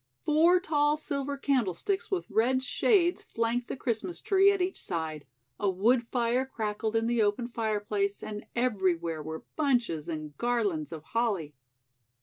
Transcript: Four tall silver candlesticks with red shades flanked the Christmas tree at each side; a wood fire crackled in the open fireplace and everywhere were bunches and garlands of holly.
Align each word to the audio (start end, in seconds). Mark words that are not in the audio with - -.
Four 0.23 0.59
tall 0.59 0.97
silver 0.97 1.37
candlesticks 1.37 2.09
with 2.09 2.25
red 2.31 2.63
shades 2.63 3.21
flanked 3.21 3.67
the 3.67 3.77
Christmas 3.77 4.19
tree 4.19 4.51
at 4.51 4.59
each 4.59 4.81
side; 4.81 5.27
a 5.59 5.69
wood 5.69 6.07
fire 6.07 6.43
crackled 6.43 6.95
in 6.95 7.05
the 7.05 7.21
open 7.21 7.47
fireplace 7.49 8.23
and 8.23 8.47
everywhere 8.55 9.21
were 9.21 9.43
bunches 9.55 10.09
and 10.09 10.35
garlands 10.37 10.91
of 10.91 11.03
holly. 11.03 11.53